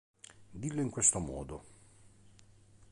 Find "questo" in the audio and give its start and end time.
0.89-1.19